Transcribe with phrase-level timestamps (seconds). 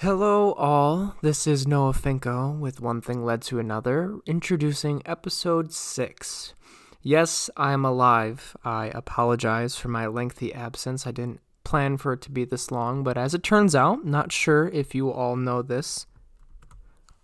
[0.00, 1.16] Hello, all.
[1.22, 6.54] This is Noah Finko with One Thing Led to Another, introducing episode 6.
[7.02, 8.56] Yes, I am alive.
[8.64, 11.04] I apologize for my lengthy absence.
[11.04, 14.30] I didn't plan for it to be this long, but as it turns out, not
[14.30, 16.06] sure if you all know this,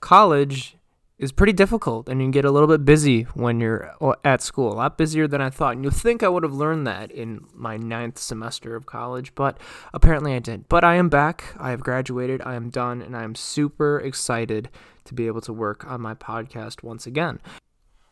[0.00, 0.76] college
[1.18, 3.94] is pretty difficult and you get a little bit busy when you're
[4.24, 4.72] at school.
[4.72, 5.76] A lot busier than I thought.
[5.76, 9.58] And you think I would have learned that in my ninth semester of college, but
[9.92, 10.68] apparently I didn't.
[10.68, 11.54] But I am back.
[11.58, 12.42] I have graduated.
[12.44, 13.00] I am done.
[13.00, 14.70] And I am super excited
[15.04, 17.40] to be able to work on my podcast once again.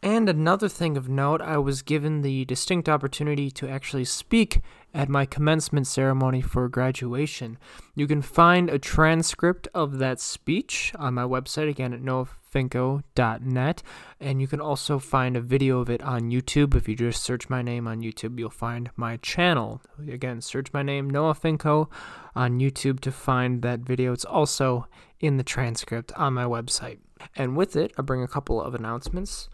[0.04, 4.60] And another thing of note, I was given the distinct opportunity to actually speak
[4.92, 7.56] at my commencement ceremony for graduation.
[7.94, 13.82] You can find a transcript of that speech on my website again at noahfinko.net,
[14.18, 16.74] and you can also find a video of it on YouTube.
[16.74, 19.82] If you just search my name on YouTube, you'll find my channel.
[20.00, 21.88] Again, search my name, Noah Finko,
[22.34, 24.12] on YouTube to find that video.
[24.12, 24.88] It's also
[25.20, 26.98] in the transcript on my website.
[27.36, 29.48] And with it, I bring a couple of announcements.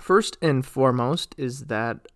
[0.00, 2.08] First and foremost is that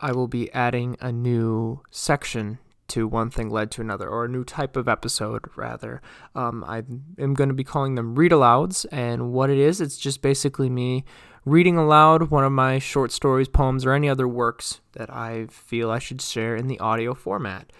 [0.00, 4.28] I will be adding a new section to one thing led to another, or a
[4.28, 6.02] new type of episode, rather.
[6.34, 6.82] Um, I
[7.18, 10.68] am going to be calling them read alouds, and what it is, it's just basically
[10.68, 11.04] me
[11.44, 15.90] reading aloud one of my short stories, poems, or any other works that I feel
[15.90, 17.72] I should share in the audio format.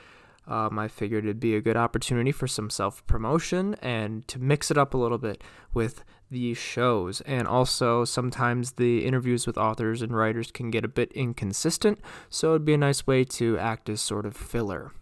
[0.47, 4.71] Um, I figured it'd be a good opportunity for some self promotion and to mix
[4.71, 7.21] it up a little bit with these shows.
[7.23, 12.51] And also, sometimes the interviews with authors and writers can get a bit inconsistent, so
[12.51, 14.93] it'd be a nice way to act as sort of filler.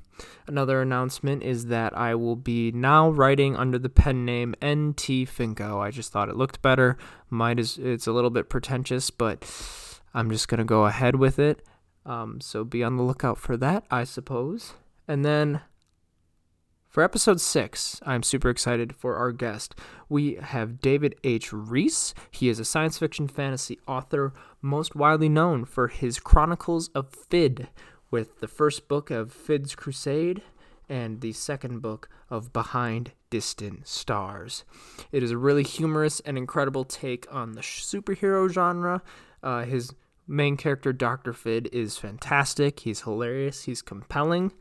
[0.46, 5.80] Another announcement is that I will be now writing under the pen name NT Finko.
[5.80, 6.96] I just thought it looked better.
[7.30, 9.44] Might is it's a little bit pretentious, but
[10.14, 11.62] I'm just gonna go ahead with it.
[12.06, 14.72] Um, so be on the lookout for that, I suppose.
[15.06, 15.60] And then
[16.88, 19.74] for episode six, I'm super excited for our guest.
[20.08, 21.52] We have David H.
[21.52, 22.14] Reiss.
[22.30, 27.68] He is a science fiction fantasy author, most widely known for his Chronicles of Fid,
[28.10, 30.42] with the first book of Fid's Crusade
[30.88, 34.64] and the second book of Behind Distant Stars.
[35.12, 39.02] It is a really humorous and incredible take on the superhero genre.
[39.42, 39.92] Uh, his
[40.26, 41.34] main character, Dr.
[41.34, 42.80] Fid, is fantastic.
[42.80, 43.64] He's hilarious.
[43.64, 44.52] He's compelling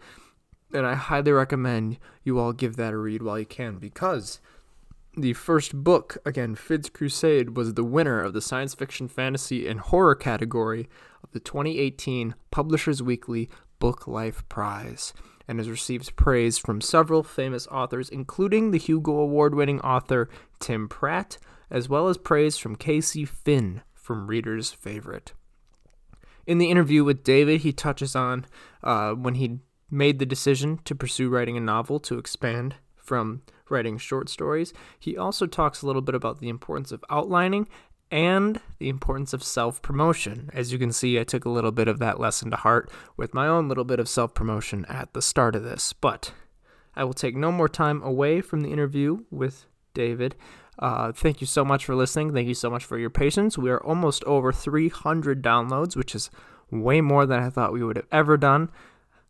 [0.73, 4.39] and I highly recommend you all give that a read while you can because
[5.15, 9.79] the first book, again, Fid's Crusade, was the winner of the science fiction, fantasy, and
[9.79, 10.87] horror category
[11.23, 15.13] of the 2018 Publishers Weekly BookLife Prize
[15.47, 20.29] and has received praise from several famous authors, including the Hugo Award winning author
[20.59, 21.37] Tim Pratt,
[21.71, 25.33] as well as praise from Casey Finn from Reader's Favorite.
[26.45, 28.45] In the interview with David, he touches on
[28.83, 33.97] uh, when he made the decision to pursue writing a novel to expand from writing
[33.97, 34.73] short stories.
[34.99, 37.67] He also talks a little bit about the importance of outlining
[38.11, 40.49] and the importance of self promotion.
[40.53, 43.33] As you can see, I took a little bit of that lesson to heart with
[43.33, 45.93] my own little bit of self promotion at the start of this.
[45.93, 46.31] But
[46.95, 50.35] I will take no more time away from the interview with David.
[50.79, 52.33] Uh, thank you so much for listening.
[52.33, 53.57] Thank you so much for your patience.
[53.57, 56.29] We are almost over 300 downloads, which is
[56.69, 58.69] way more than I thought we would have ever done.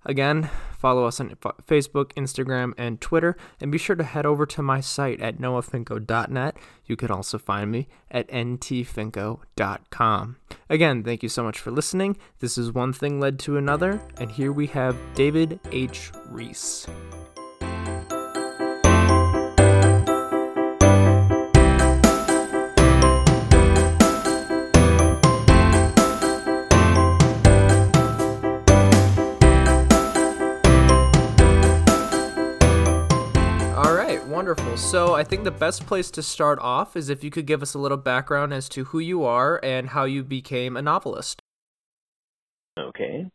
[0.08, 1.36] Again, follow us on
[1.68, 6.58] Facebook, Instagram, and Twitter, and be sure to head over to my site at noahfinko.net.
[6.86, 10.38] You can also find me at ntfinko.com.
[10.70, 12.16] Again, thank you so much for listening.
[12.40, 16.10] This is One Thing Led to Another, and here we have David H.
[16.30, 16.88] Reiss.
[34.38, 34.78] Wonderful.
[34.78, 37.74] So I think the best place to start off is if you could give us
[37.74, 41.42] a little background as to who you are and how you became a novelist.
[42.78, 43.26] Okay.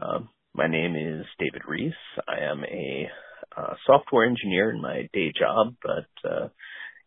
[0.00, 0.20] Uh,
[0.54, 1.94] my name is David Reiss.
[2.28, 3.08] I am a
[3.56, 6.46] uh, software engineer in my day job, but uh,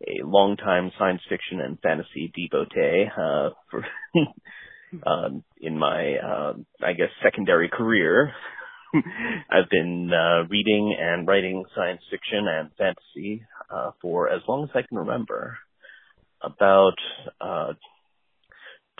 [0.05, 3.85] a longtime science fiction and fantasy devotee uh, for
[5.09, 6.53] um, in my, uh,
[6.83, 8.33] I guess, secondary career.
[9.49, 14.69] I've been uh, reading and writing science fiction and fantasy uh, for as long as
[14.75, 15.57] I can remember.
[16.43, 16.95] About
[17.39, 17.73] uh,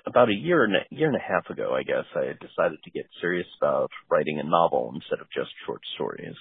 [0.06, 2.92] about a year and a year and a half ago, I guess, I decided to
[2.92, 6.36] get serious about writing a novel instead of just short stories,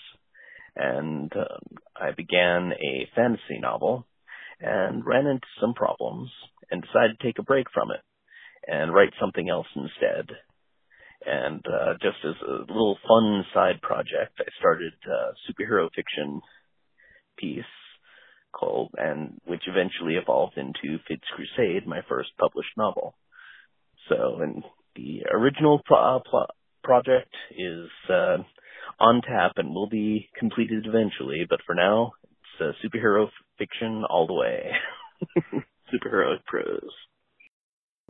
[0.76, 4.06] and um, I began a fantasy novel
[4.60, 6.30] and ran into some problems
[6.70, 8.00] and decided to take a break from it
[8.66, 10.36] and write something else instead.
[11.26, 16.40] And uh, just as a little fun side project, I started a superhero fiction
[17.38, 17.64] piece
[18.52, 23.14] called, and which eventually evolved into Fid's Crusade, my first published novel.
[24.08, 24.64] So, and
[24.96, 26.46] the original pro- uh,
[26.82, 28.38] project is uh,
[28.98, 33.28] on tap and will be completed eventually, but for now, it's uh, superhero
[33.58, 34.70] fiction all the way.
[35.94, 36.90] superhero prose.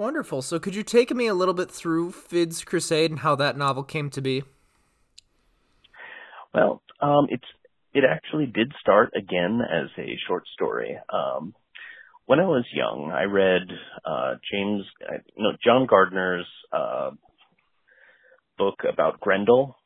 [0.00, 0.40] Wonderful.
[0.40, 3.82] So, could you take me a little bit through Fid's Crusade and how that novel
[3.82, 4.42] came to be?
[6.54, 7.44] Well, um, it's
[7.92, 10.96] it actually did start again as a short story.
[11.12, 11.54] Um,
[12.24, 13.68] when I was young, I read
[14.02, 17.10] uh, James, uh, no, John Gardner's uh,
[18.56, 19.76] book about Grendel,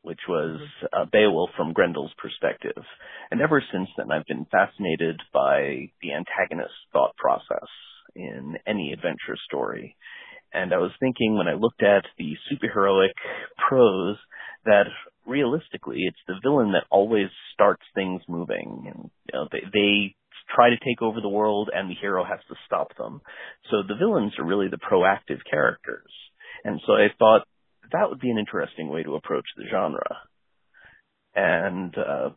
[0.00, 0.60] which was
[0.94, 2.82] uh, Beowulf from Grendel's perspective.
[3.30, 7.68] And ever since then, I've been fascinated by the antagonist thought process
[8.14, 9.96] in any adventure story.
[10.52, 13.12] And I was thinking when I looked at the superheroic
[13.68, 14.16] prose
[14.64, 14.84] that
[15.26, 20.14] realistically it's the villain that always starts things moving and you know, they, they
[20.54, 23.20] try to take over the world and the hero has to stop them.
[23.70, 26.10] So the villains are really the proactive characters.
[26.64, 27.42] And so I thought
[27.92, 30.16] that would be an interesting way to approach the genre.
[31.34, 32.30] And uh,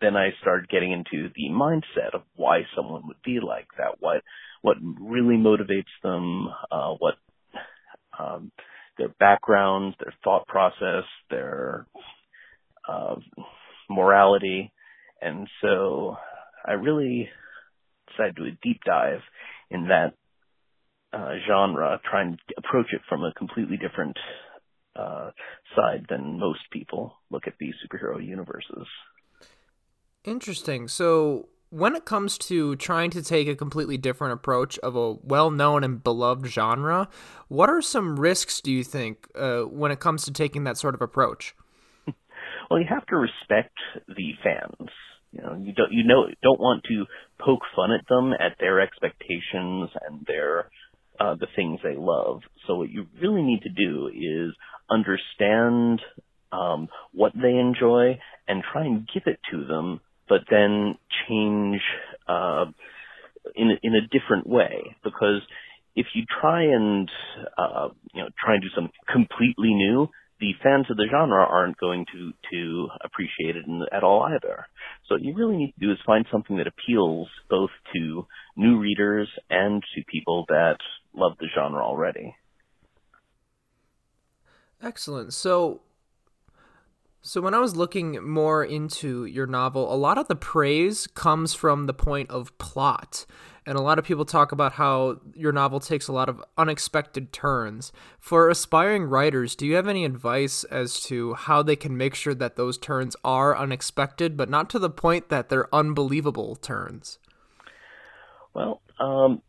[0.00, 4.22] then I started getting into the mindset of why someone would be like that, what
[4.62, 7.14] what really motivates them, uh, what
[8.18, 8.50] um,
[8.98, 11.86] their background, their thought process, their
[12.88, 13.16] uh,
[13.90, 14.72] morality,
[15.20, 16.16] and so
[16.66, 17.28] I really
[18.10, 19.20] decided to do a deep dive
[19.70, 20.14] in that
[21.12, 24.16] uh, genre, trying to approach it from a completely different
[24.96, 25.30] uh,
[25.76, 28.86] side than most people look at these superhero universes.
[30.24, 30.88] Interesting.
[30.88, 35.50] So, when it comes to trying to take a completely different approach of a well
[35.50, 37.08] known and beloved genre,
[37.48, 40.94] what are some risks, do you think, uh, when it comes to taking that sort
[40.94, 41.54] of approach?
[42.70, 43.76] Well, you have to respect
[44.08, 44.90] the fans.
[45.32, 47.06] You know, you don't you know don't want to
[47.38, 50.70] poke fun at them at their expectations and their
[51.20, 52.40] uh, the things they love.
[52.66, 54.54] So what you really need to do is
[54.90, 56.00] understand
[56.52, 58.18] um, what they enjoy
[58.48, 60.96] and try and give it to them, but then
[61.28, 61.80] change
[62.28, 62.66] uh,
[63.54, 64.96] in in a different way.
[65.02, 65.40] Because
[65.96, 67.10] if you try and
[67.56, 70.08] uh, you know try and do something completely new,
[70.40, 74.66] the fans of the genre aren't going to to appreciate it in, at all either.
[75.08, 78.26] So what you really need to do is find something that appeals both to
[78.56, 80.78] new readers and to people that
[81.14, 82.34] love the genre already.
[84.82, 85.32] Excellent.
[85.32, 85.80] So
[87.26, 91.54] so when I was looking more into your novel, a lot of the praise comes
[91.54, 93.24] from the point of plot.
[93.64, 97.32] And a lot of people talk about how your novel takes a lot of unexpected
[97.32, 97.92] turns.
[98.20, 102.34] For aspiring writers, do you have any advice as to how they can make sure
[102.34, 107.18] that those turns are unexpected, but not to the point that they're unbelievable turns?
[108.52, 109.40] Well, um,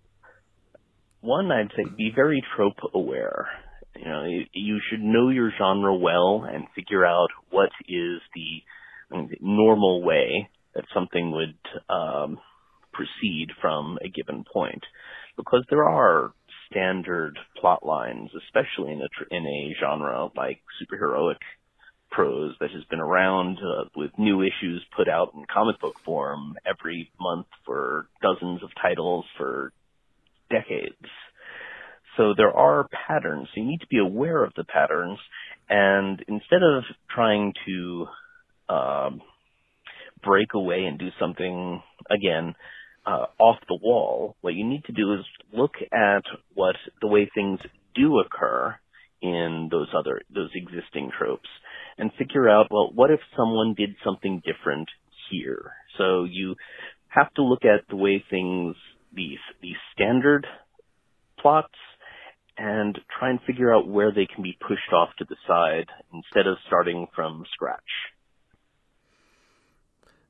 [1.20, 3.50] one, I'd say be very trope aware.
[3.96, 8.62] You know, you should know your genre well and figure out what is the
[9.40, 11.58] normal way that something would
[11.90, 12.38] um,
[12.92, 14.84] proceed from a given point,
[15.38, 16.34] because there are
[16.70, 21.38] standard plot lines, especially in a in a genre like superheroic
[22.12, 26.56] prose that has been around uh, with new issues put out in comic book form
[26.66, 29.72] every month for dozens of titles for
[30.50, 30.96] decades.
[32.18, 33.48] So there are patterns.
[33.56, 35.20] You need to be aware of the patterns,
[35.70, 38.06] and instead of trying to
[38.70, 39.22] um,
[40.24, 42.56] break away and do something again
[43.06, 47.30] uh, off the wall, what you need to do is look at what the way
[47.34, 47.60] things
[47.94, 48.76] do occur
[49.22, 51.50] in those other those existing tropes
[51.98, 54.90] and figure out well what if someone did something different
[55.32, 56.56] here so you
[57.08, 58.76] have to look at the way things
[59.14, 60.46] these these standard
[61.40, 61.74] plots
[62.58, 66.48] and try and figure out where they can be pushed off to the side instead
[66.48, 67.82] of starting from scratch.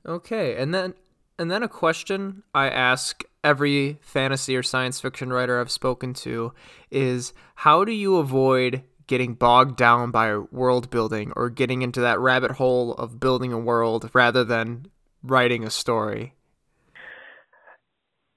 [0.05, 0.93] Okay, and then
[1.37, 6.53] and then a question I ask every fantasy or science fiction writer I've spoken to
[6.89, 12.19] is how do you avoid getting bogged down by world building or getting into that
[12.19, 14.87] rabbit hole of building a world rather than
[15.23, 16.33] writing a story?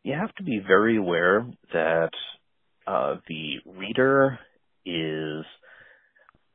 [0.03, 2.11] You have to be very aware that
[2.89, 4.39] uh, the reader
[4.87, 5.45] is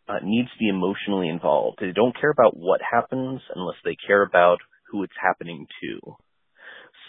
[0.09, 1.77] uh, needs to be emotionally involved.
[1.79, 4.57] They don't care about what happens unless they care about
[4.89, 6.15] who it's happening to.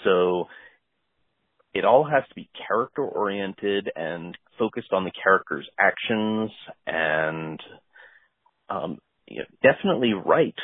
[0.04, 0.44] So
[1.72, 6.50] it all has to be character oriented and focused on the character's actions
[6.86, 7.60] and
[8.68, 10.54] um, you know, definitely write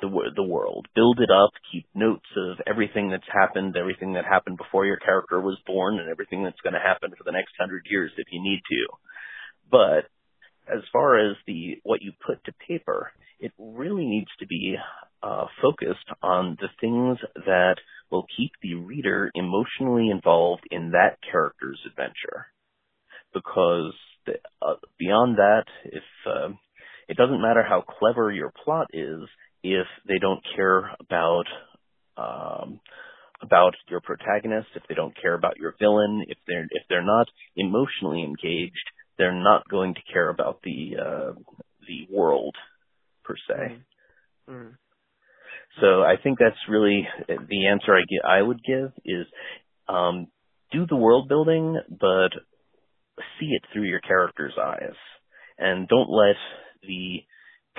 [0.00, 4.56] the the world, build it up, keep notes of everything that's happened, everything that happened
[4.56, 7.86] before your character was born, and everything that's going to happen for the next hundred
[7.90, 8.86] years if you need to.
[9.70, 10.10] But
[10.72, 14.76] as far as the what you put to paper, it really needs to be
[15.22, 17.76] uh, focused on the things that
[18.10, 22.46] will keep the reader emotionally involved in that character's adventure.
[23.32, 23.92] Because
[24.26, 26.48] the, uh, beyond that, if uh,
[27.08, 29.20] it doesn't matter how clever your plot is,
[29.62, 31.44] if they don't care about
[32.16, 32.80] um,
[33.42, 37.28] about your protagonist, if they don't care about your villain, if they're if they're not
[37.56, 38.74] emotionally engaged,
[39.18, 41.32] they're not going to care about the uh,
[41.86, 42.54] the world
[43.24, 43.76] per se.
[44.48, 44.76] Mm.
[45.80, 49.26] So I think that's really the answer I get, I would give is
[49.88, 50.26] um,
[50.72, 52.30] do the world building, but
[53.38, 54.96] see it through your character's eyes,
[55.58, 56.36] and don't let
[56.82, 57.20] the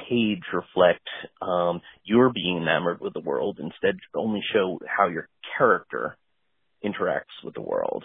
[0.09, 1.07] page reflect
[1.41, 3.59] um, your being enamored with the world.
[3.59, 5.27] Instead, only show how your
[5.57, 6.17] character
[6.83, 8.03] interacts with the world.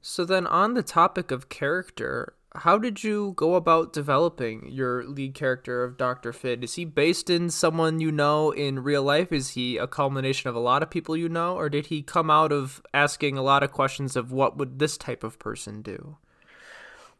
[0.00, 5.34] So then, on the topic of character, how did you go about developing your lead
[5.34, 6.32] character of Dr.
[6.32, 6.64] Fid?
[6.64, 9.32] Is he based in someone you know in real life?
[9.32, 11.56] Is he a culmination of a lot of people you know?
[11.56, 14.96] Or did he come out of asking a lot of questions of what would this
[14.96, 16.16] type of person do?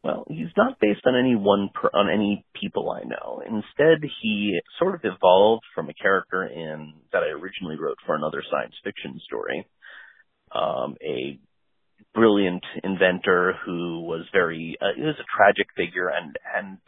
[0.09, 3.43] Well, he's not based on any one per, on any people I know.
[3.45, 8.43] Instead, he sort of evolved from a character in that I originally wrote for another
[8.51, 9.67] science fiction story.
[10.51, 11.39] Um, a
[12.15, 16.79] brilliant inventor who was very uh, he was a tragic figure and and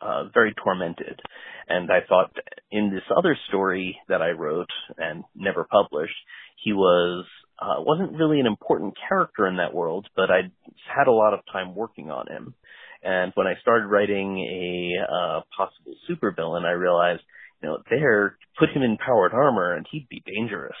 [0.00, 1.20] uh, very tormented.
[1.68, 2.32] And I thought
[2.72, 6.16] in this other story that I wrote and never published,
[6.56, 7.24] he was
[7.60, 10.50] uh, wasn't really an important character in that world, but I
[10.94, 12.54] had a lot of time working on him.
[13.02, 17.22] And when I started writing a uh, possible supervillain, I realized,
[17.62, 20.76] you know, there, put him in powered armor and he'd be dangerous.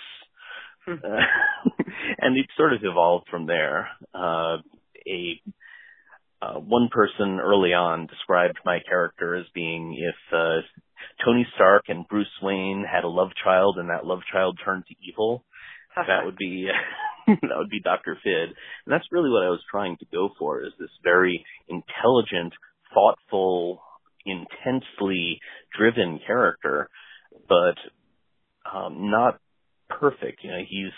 [0.88, 0.92] uh,
[2.18, 3.88] and it sort of evolved from there.
[4.14, 4.58] Uh,
[5.06, 5.40] a
[6.40, 10.60] uh, one person early on described my character as being if uh,
[11.24, 14.94] Tony Stark and Bruce Wayne had a love child and that love child turned to
[15.02, 15.44] evil,
[16.06, 16.68] that would be
[17.26, 18.16] that would be Dr.
[18.22, 18.48] Fid.
[18.50, 22.54] And that's really what I was trying to go for is this very intelligent,
[22.94, 23.80] thoughtful,
[24.24, 25.40] intensely
[25.76, 26.88] driven character,
[27.48, 27.76] but
[28.72, 29.38] um, not
[29.88, 30.42] perfect.
[30.42, 30.92] You know, he's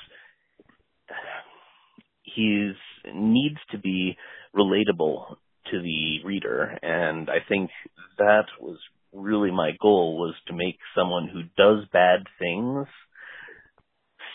[2.23, 4.17] he's needs to be
[4.57, 5.37] relatable
[5.71, 7.71] to the reader, and I think
[8.19, 8.79] that was
[9.13, 12.87] really my goal was to make someone who does bad things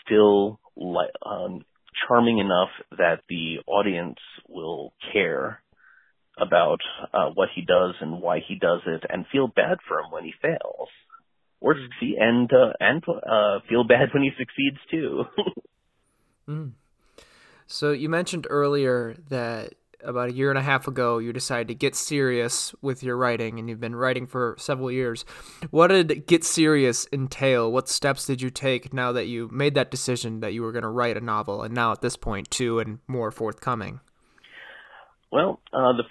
[0.05, 0.59] still
[1.25, 1.61] um,
[2.07, 5.61] charming enough that the audience will care
[6.37, 6.79] about
[7.13, 10.23] uh, what he does and why he does it, and feel bad for him when
[10.25, 10.89] he fails,
[11.61, 11.83] or mm.
[11.83, 15.23] succeed, and uh, and uh, feel bad when he succeeds too.
[16.49, 16.71] mm.
[17.67, 19.73] So you mentioned earlier that
[20.05, 23.59] about a year and a half ago you decided to get serious with your writing
[23.59, 25.25] and you've been writing for several years.
[25.71, 27.71] What did get serious entail?
[27.71, 30.83] What steps did you take now that you made that decision that you were going
[30.83, 33.99] to write a novel and now at this point two and more forthcoming?
[35.31, 36.03] Well uh, the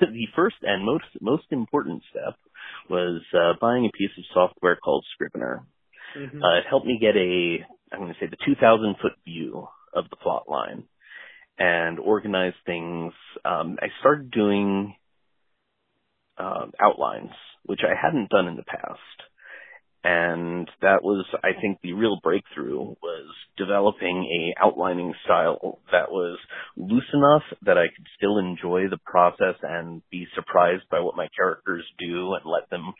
[0.00, 2.34] the first and most most important step
[2.88, 5.64] was uh, buying a piece of software called scrivener.
[6.16, 6.42] Mm-hmm.
[6.42, 10.10] uh, it helped me get a i'm going to say the 2000 foot view of
[10.10, 10.82] the plot line
[11.60, 13.12] and organize things.
[13.44, 14.96] Um, I started doing
[16.38, 17.30] uh, outlines,
[17.64, 18.98] which I hadn't done in the past.
[20.02, 26.38] And that was, I think, the real breakthrough was developing a outlining style that was
[26.78, 31.28] loose enough that I could still enjoy the process and be surprised by what my
[31.36, 32.94] characters do and let them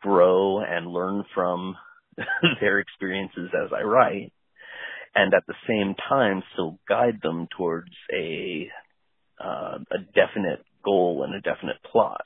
[0.00, 1.76] grow and learn from
[2.62, 4.32] their experiences as I write
[5.14, 8.68] and at the same time still guide them towards a
[9.42, 12.22] uh, a definite goal and a definite plot.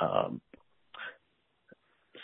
[0.00, 0.40] Um,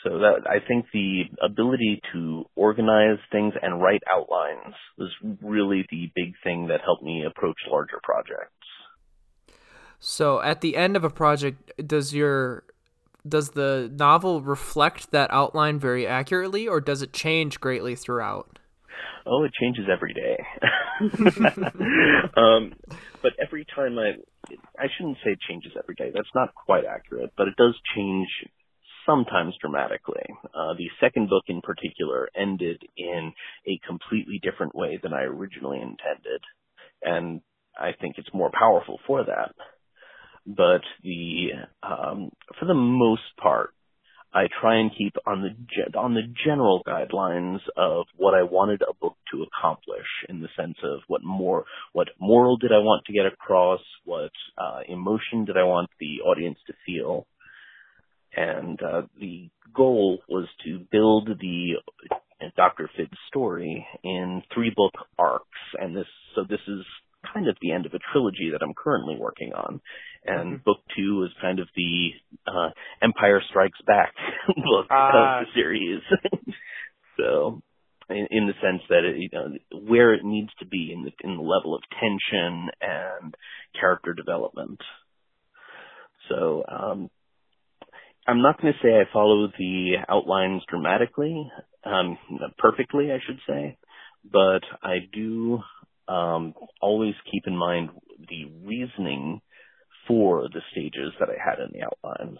[0.03, 5.11] so that I think the ability to organize things and write outlines was
[5.43, 8.53] really the big thing that helped me approach larger projects.
[9.99, 12.65] So at the end of a project, does your
[13.29, 18.61] does the novel reflect that outline very accurately, or does it change greatly throughout?
[19.26, 20.37] Oh, it changes every day.
[22.37, 22.73] um,
[23.23, 24.12] but every time I,
[24.79, 26.11] I shouldn't say it changes every day.
[26.15, 28.29] That's not quite accurate, but it does change
[29.07, 30.26] sometimes dramatically.
[30.45, 33.33] Uh, the second book in particular ended in
[33.67, 36.41] a completely different way than I originally intended,
[37.03, 37.41] and
[37.79, 39.55] I think it's more powerful for that.
[40.47, 41.49] But the,
[41.83, 43.71] um, for the most part,
[44.37, 48.93] I try and keep on the on the general guidelines of what I wanted a
[48.93, 51.64] book to accomplish in the sense of what more
[51.95, 56.21] what moral did I want to get across, what uh, emotion did I want the
[56.21, 57.26] audience to feel,
[58.37, 61.76] and uh, the goal was to build the
[62.59, 62.90] Dr.
[62.95, 65.47] Fid's story in three book arcs,
[65.81, 66.85] and this so this is
[67.33, 69.81] kind of the end of a trilogy that I'm currently working on.
[70.26, 70.62] And mm-hmm.
[70.64, 72.11] book two is kind of the
[72.47, 72.71] uh,
[73.02, 74.12] Empire Strikes Back
[74.49, 76.00] book of the series.
[77.16, 77.62] so,
[78.09, 79.49] in, in the sense that it, you know
[79.87, 83.35] where it needs to be in the in the level of tension and
[83.78, 84.80] character development.
[86.28, 87.11] So, um,
[88.26, 91.49] I'm not going to say I follow the outlines dramatically,
[91.85, 92.18] um,
[92.59, 93.78] perfectly, I should say,
[94.30, 95.61] but I do
[96.09, 99.40] um, always keep in mind the reasoning
[100.97, 102.38] stages that I had in the outlines.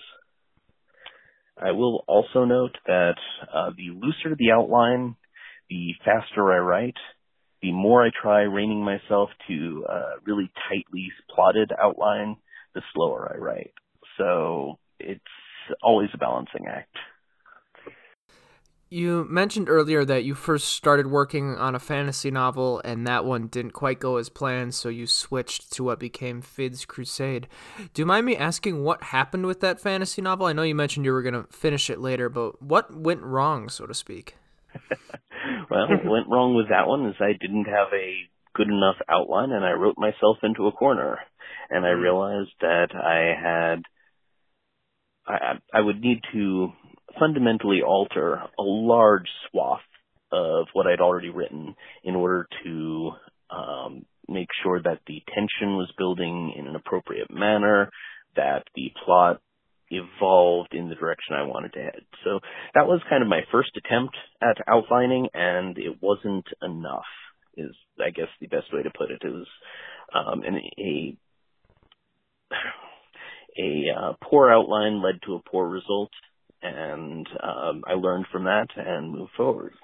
[1.59, 3.15] I will also note that
[3.53, 5.17] uh, the looser the outline,
[5.71, 6.97] the faster I write,
[7.63, 12.37] the more I try reining myself to a uh, really tightly plotted outline,
[12.75, 13.73] the slower I write.
[14.19, 15.21] So it's
[15.83, 16.95] always a balancing act.
[18.89, 23.49] You mentioned earlier that you first started working on a fantasy novel and that one
[23.49, 27.49] didn't quite go as planned, so you switched to what became Fid's Crusade.
[27.95, 30.47] Do you mind me asking what happened with that fantasy novel?
[30.47, 33.69] I know you mentioned you were going to finish it later, but what went wrong,
[33.69, 34.37] so to speak?
[35.71, 38.15] well, what went wrong with that one is I didn't have a
[38.55, 41.19] good enough outline and I wrote myself into a corner.
[41.71, 42.01] And I hmm.
[42.01, 43.83] realized that I had
[45.27, 46.69] I, I would need to
[47.19, 49.81] fundamentally alter a large swath
[50.33, 53.11] of what I'd already written in order to
[53.51, 57.91] um, make sure that the tension was building in an appropriate manner,
[58.35, 59.41] that the plot
[59.91, 62.03] evolved in the direction I wanted to head.
[62.25, 62.41] So
[62.75, 67.07] that was kind of my first attempt at outlining, and it wasn't enough.
[67.57, 69.47] Is I guess the best way to put it is
[70.13, 71.17] um, an, a
[73.59, 76.11] a uh, poor outline led to a poor result,
[76.63, 79.75] and um, I learned from that and moved forward.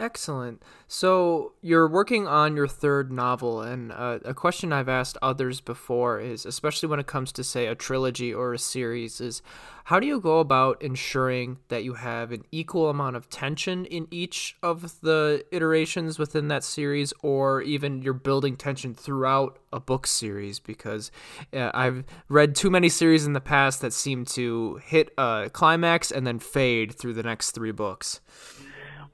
[0.00, 0.62] Excellent.
[0.88, 6.18] So you're working on your third novel, and uh, a question I've asked others before
[6.18, 9.42] is, especially when it comes to say a trilogy or a series, is
[9.84, 14.08] how do you go about ensuring that you have an equal amount of tension in
[14.10, 20.06] each of the iterations within that series, or even you're building tension throughout a book
[20.06, 20.58] series?
[20.58, 21.10] Because
[21.52, 26.10] uh, I've read too many series in the past that seem to hit a climax
[26.10, 28.22] and then fade through the next three books.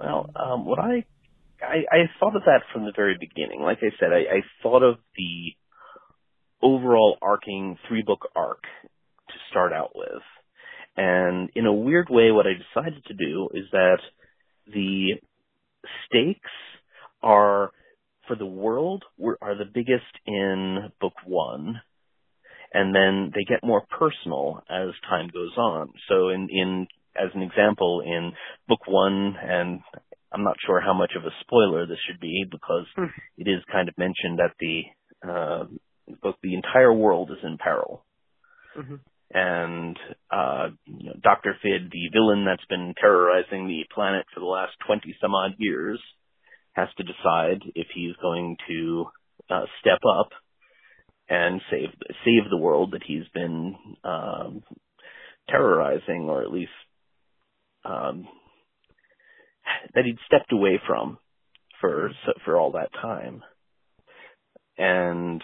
[0.00, 1.04] Well, um, what I,
[1.62, 3.62] I I thought of that from the very beginning.
[3.62, 5.52] Like I said, I, I thought of the
[6.62, 10.22] overall arcing three book arc to start out with,
[10.96, 13.98] and in a weird way, what I decided to do is that
[14.66, 15.14] the
[16.06, 16.50] stakes
[17.22, 17.70] are
[18.26, 21.80] for the world were, are the biggest in book one,
[22.72, 25.92] and then they get more personal as time goes on.
[26.08, 26.86] So in in
[27.18, 28.32] as an example, in
[28.68, 29.80] book one, and
[30.32, 33.08] I'm not sure how much of a spoiler this should be because mm.
[33.38, 34.82] it is kind of mentioned that the
[35.28, 35.64] uh,
[36.22, 38.04] book, the entire world is in peril.
[38.76, 38.96] Mm-hmm.
[39.30, 39.96] And
[40.30, 41.56] uh, you know, Dr.
[41.62, 46.00] Fid, the villain that's been terrorizing the planet for the last 20 some odd years,
[46.74, 49.06] has to decide if he's going to
[49.50, 50.28] uh, step up
[51.28, 51.88] and save
[52.24, 53.74] save the world that he's been
[54.04, 54.62] um,
[55.48, 56.70] terrorizing, or at least
[57.86, 58.26] um,
[59.94, 61.18] that he'd stepped away from
[61.80, 62.10] for
[62.44, 63.42] for all that time.
[64.78, 65.42] And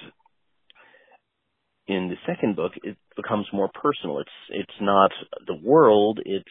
[1.87, 4.21] in the second book, it becomes more personal.
[4.21, 5.11] It's it's not
[5.47, 6.45] the world; it's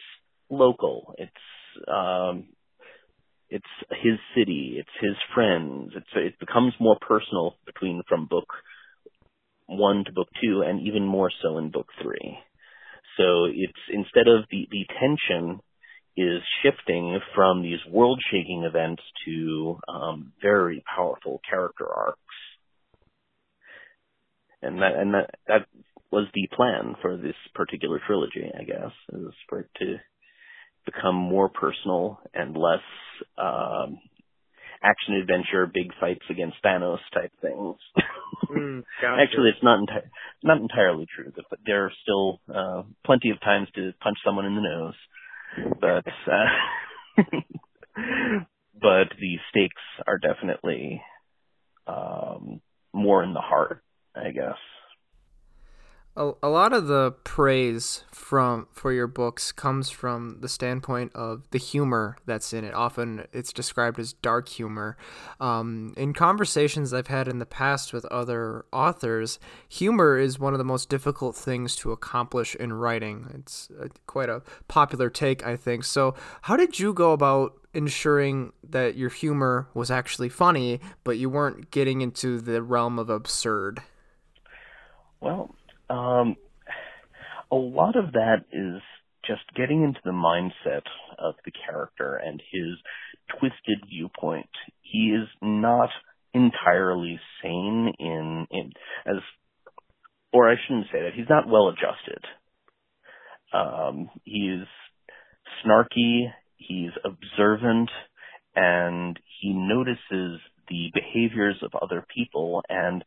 [0.50, 1.14] local.
[1.18, 2.48] It's um,
[3.48, 3.64] it's
[4.02, 4.76] his city.
[4.78, 5.92] It's his friends.
[5.96, 8.46] It's it becomes more personal between from book
[9.66, 12.38] one to book two, and even more so in book three.
[13.16, 15.60] So it's instead of the the tension
[16.16, 22.18] is shifting from these world shaking events to um, very powerful character arcs.
[24.60, 25.66] And that and that that
[26.12, 29.96] was the plan for this particular trilogy, I guess, is for it to
[30.84, 32.84] become more personal and less
[33.38, 33.98] um,
[34.82, 37.76] action adventure, big fights against Thanos type things.
[38.50, 39.22] Mm, gotcha.
[39.22, 40.10] Actually, it's not enti-
[40.44, 41.32] not entirely true.
[41.34, 44.94] But there are still uh, plenty of times to punch someone in the nose
[45.80, 47.22] but uh,
[48.80, 51.02] but the stakes are definitely
[51.86, 52.60] um,
[52.92, 53.81] more in the heart,
[56.62, 62.16] lot of the praise from for your books comes from the standpoint of the humor
[62.24, 62.72] that's in it.
[62.72, 64.96] Often it's described as dark humor.
[65.40, 70.58] Um, in conversations I've had in the past with other authors, humor is one of
[70.58, 73.28] the most difficult things to accomplish in writing.
[73.34, 75.82] It's a, quite a popular take, I think.
[75.82, 81.28] So, how did you go about ensuring that your humor was actually funny, but you
[81.28, 83.82] weren't getting into the realm of absurd?
[85.20, 85.56] Well,
[85.90, 86.36] um,
[87.52, 88.80] a lot of that is
[89.26, 90.82] just getting into the mindset
[91.18, 94.48] of the character and his twisted viewpoint.
[94.80, 95.90] He is not
[96.34, 98.72] entirely sane in, in
[99.06, 99.16] as,
[100.32, 102.24] or I shouldn't say that, he's not well adjusted.
[103.52, 104.66] Um, he's
[105.64, 107.90] snarky, he's observant,
[108.56, 113.04] and he notices the behaviors of other people and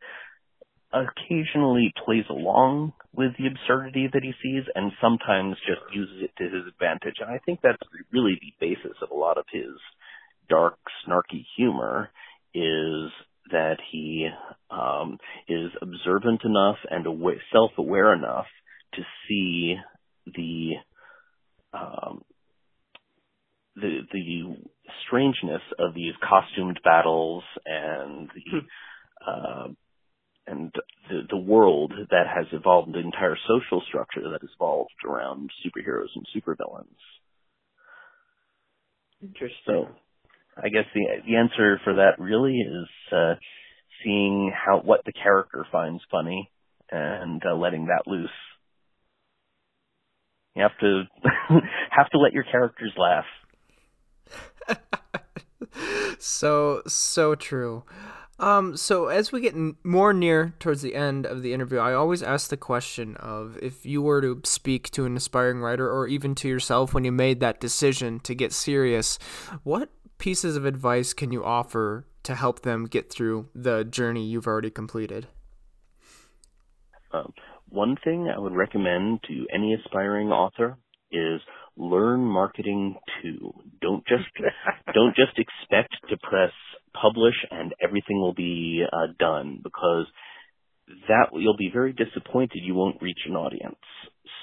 [0.92, 6.44] occasionally plays along with the absurdity that he sees and sometimes just uses it to
[6.44, 7.16] his advantage.
[7.20, 7.78] And I think that's
[8.12, 9.72] really the basis of a lot of his
[10.48, 12.10] dark, snarky humor
[12.54, 13.10] is
[13.50, 14.28] that he
[14.70, 18.46] um, is observant enough and aware, self-aware enough
[18.94, 19.76] to see
[20.26, 20.72] the
[21.72, 22.22] um,
[23.76, 24.56] the the
[25.06, 28.58] strangeness of these costumed battles and the hmm.
[29.26, 29.68] uh,
[30.46, 30.72] and
[31.08, 36.08] the, the world that has evolved, the entire social structure that has evolved around superheroes
[36.14, 36.86] and supervillains.
[39.22, 39.56] Interesting.
[39.66, 39.88] So,
[40.56, 43.34] I guess the the answer for that really is uh,
[44.02, 46.50] seeing how what the character finds funny
[46.90, 48.30] and uh, letting that loose.
[50.54, 51.02] You have to
[51.90, 53.24] have to let your characters laugh.
[56.18, 57.84] so so true.
[58.38, 61.94] Um, so as we get n- more near towards the end of the interview, I
[61.94, 66.06] always ask the question of if you were to speak to an aspiring writer or
[66.06, 69.18] even to yourself when you made that decision to get serious,
[69.62, 74.46] what pieces of advice can you offer to help them get through the journey you've
[74.46, 75.28] already completed?
[77.12, 77.32] Um,
[77.70, 80.76] one thing I would recommend to any aspiring author
[81.16, 81.40] is
[81.76, 83.52] learn marketing too.
[83.80, 84.24] Don't just
[84.94, 86.52] don't just expect to press
[87.00, 90.06] publish and everything will be uh, done because
[91.08, 93.76] that you'll be very disappointed you won't reach an audience.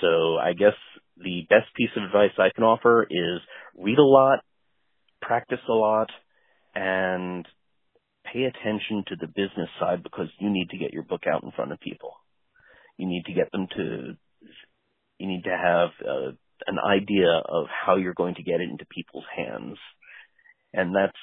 [0.01, 0.75] So I guess
[1.17, 3.41] the best piece of advice I can offer is
[3.77, 4.39] read a lot,
[5.21, 6.09] practice a lot,
[6.75, 7.47] and
[8.31, 11.51] pay attention to the business side because you need to get your book out in
[11.51, 12.13] front of people.
[12.97, 14.13] You need to get them to,
[15.19, 16.31] you need to have uh,
[16.67, 19.77] an idea of how you're going to get it into people's hands.
[20.73, 21.17] And that's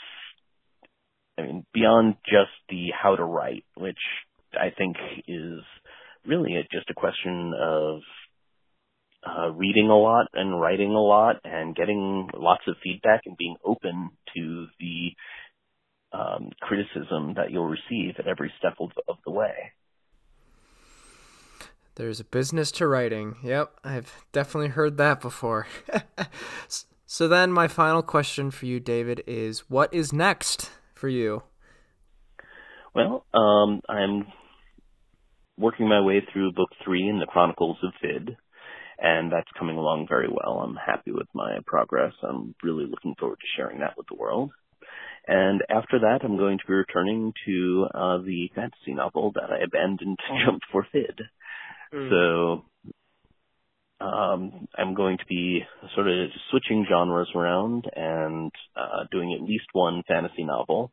[1.39, 3.99] I mean, beyond just the how to write, which
[4.55, 5.61] I think is
[6.27, 8.01] really just a question of
[9.27, 13.57] uh, reading a lot and writing a lot and getting lots of feedback and being
[13.65, 15.11] open to the
[16.13, 19.73] um, criticism that you'll receive at every step of, of the way.
[22.01, 23.37] There's a business to writing.
[23.45, 25.67] Yep, I've definitely heard that before.
[27.07, 30.71] so then, my final question for you, David, is what is next?
[31.01, 31.43] for you?
[32.95, 34.27] Well, um, I'm
[35.57, 38.37] working my way through book three in the Chronicles of Fid,
[38.99, 40.59] and that's coming along very well.
[40.61, 42.13] I'm happy with my progress.
[42.23, 44.51] I'm really looking forward to sharing that with the world.
[45.27, 49.65] And after that, I'm going to be returning to uh, the fantasy novel that I
[49.65, 50.39] abandoned to oh.
[50.47, 51.21] jump for Fid.
[51.95, 52.11] Mm.
[52.11, 52.65] So
[54.05, 55.61] um, I'm going to be
[55.95, 60.93] sort of switching genres around and uh, doing at least one fantasy novel,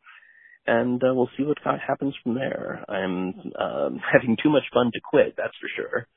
[0.65, 2.83] and uh, we'll see what happens from there.
[2.89, 6.07] I'm um, having too much fun to quit, that's for sure.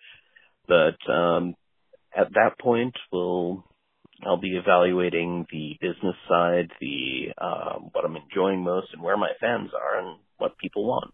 [0.69, 1.55] But um,
[2.17, 3.65] at that point, we'll
[4.27, 9.31] I'll be evaluating the business side, the um, what I'm enjoying most, and where my
[9.41, 11.13] fans are, and what people want.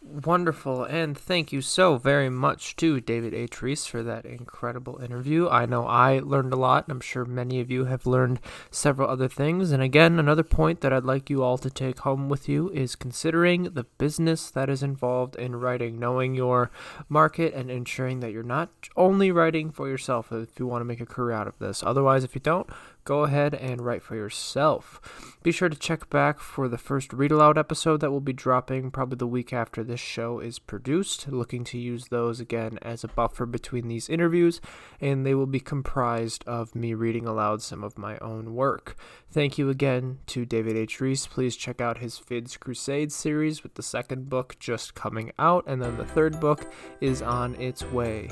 [0.00, 0.84] Wonderful.
[0.84, 3.60] And thank you so very much to David H.
[3.60, 5.48] Reiss for that incredible interview.
[5.48, 8.38] I know I learned a lot, and I'm sure many of you have learned
[8.70, 9.72] several other things.
[9.72, 12.94] And again, another point that I'd like you all to take home with you is
[12.94, 16.70] considering the business that is involved in writing, knowing your
[17.08, 21.00] market, and ensuring that you're not only writing for yourself if you want to make
[21.00, 21.82] a career out of this.
[21.82, 22.70] Otherwise, if you don't,
[23.06, 25.00] go ahead and write for yourself.
[25.42, 28.90] Be sure to check back for the first read aloud episode that will be dropping
[28.90, 31.28] probably the week after this show is produced.
[31.28, 34.60] Looking to use those again as a buffer between these interviews,
[35.00, 38.96] and they will be comprised of me reading aloud some of my own work.
[39.30, 41.00] Thank you again to David H.
[41.00, 41.26] Reiss.
[41.26, 45.80] Please check out his Fids Crusade series with the second book just coming out, and
[45.80, 48.28] then the third book is on its way.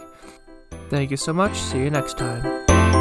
[0.91, 1.57] Thank you so much.
[1.57, 2.94] See you next time.